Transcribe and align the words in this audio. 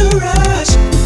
With 0.00 0.76
me. 0.92 0.97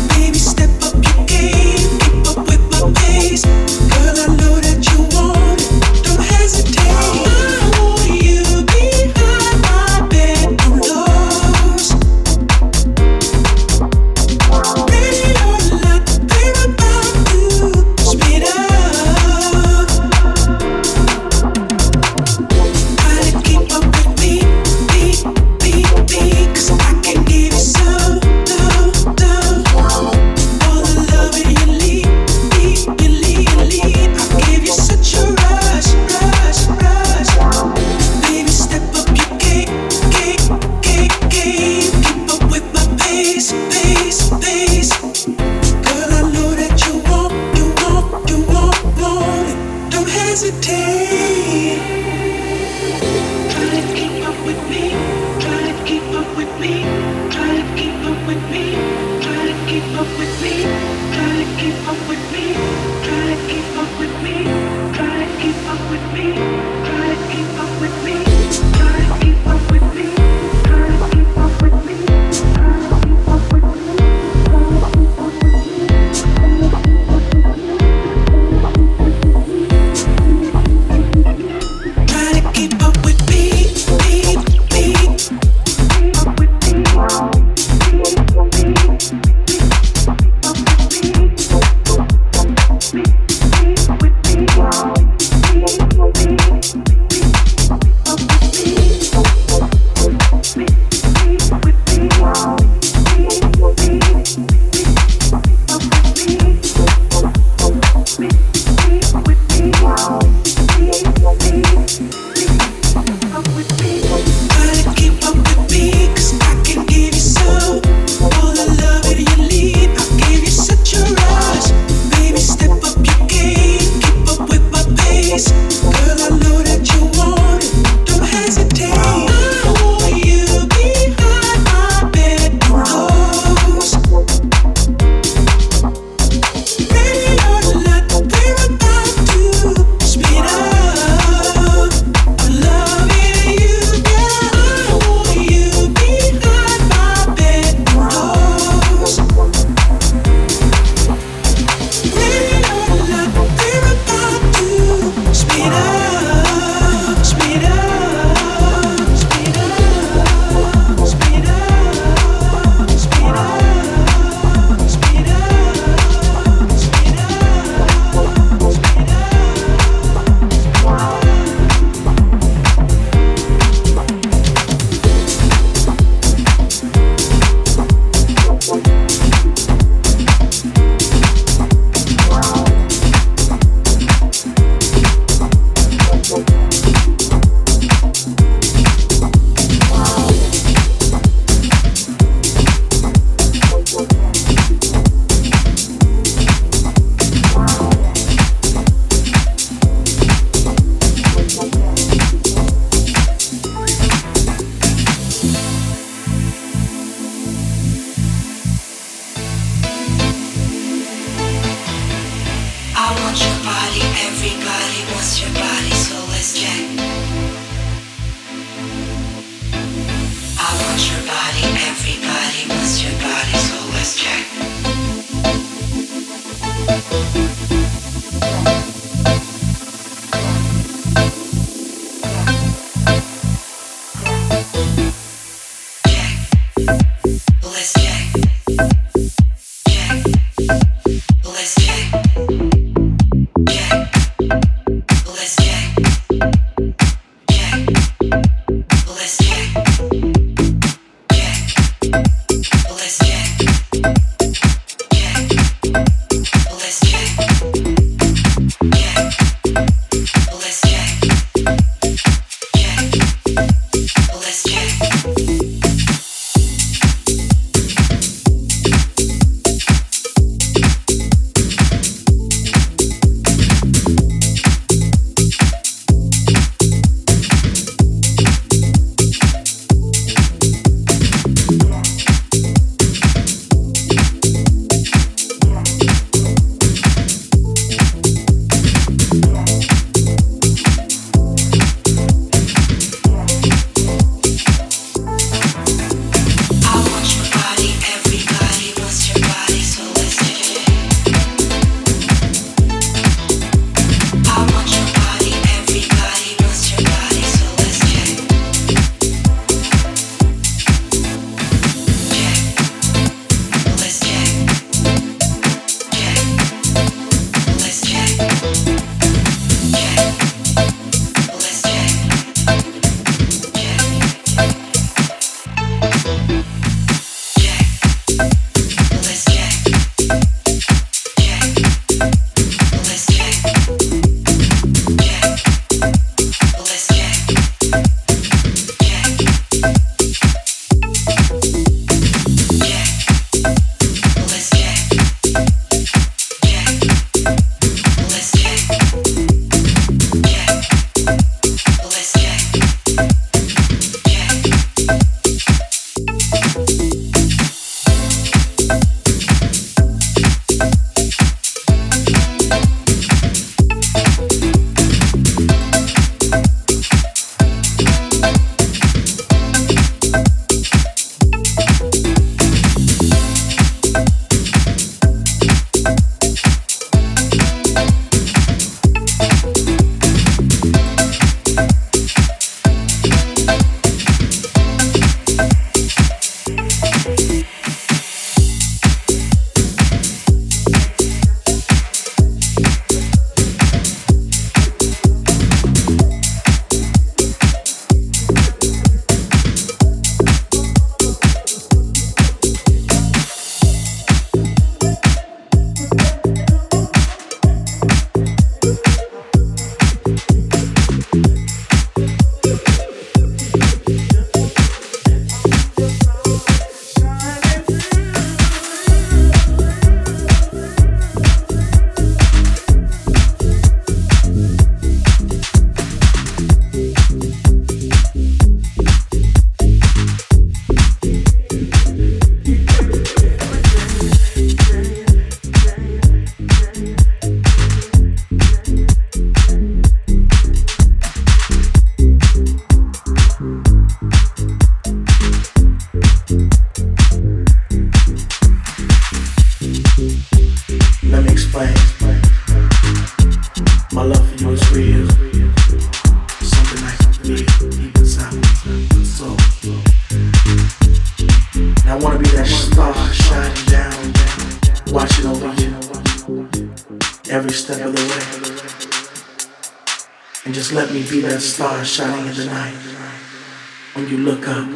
look 474.42 474.66
up, 474.66 474.88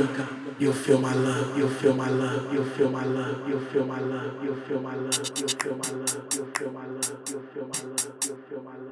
you'll 0.58 0.72
feel 0.72 1.00
my 1.00 1.14
love, 1.14 1.56
you'll 1.56 1.68
feel 1.68 1.94
my 1.94 2.08
love, 2.08 2.52
you'll 2.52 2.64
feel 2.64 2.90
my 2.90 3.04
love, 3.04 3.48
you'll 3.48 3.60
feel 3.60 3.86
my 3.86 4.00
love, 4.00 4.42
you'll 4.42 4.56
feel 4.56 4.80
my 4.80 4.94
love, 4.96 5.30
you'll 5.36 5.48
feel 5.48 5.76
my 5.76 5.90
love, 5.92 6.26
you'll 6.34 6.46
feel 6.46 6.72
my 6.72 6.86
love, 6.86 7.22
you'll 7.30 7.42
feel 7.42 7.66
my 7.68 7.82
love, 7.84 8.14
you'll 8.24 8.36
feel 8.48 8.62
my 8.62 8.76
love. 8.76 8.85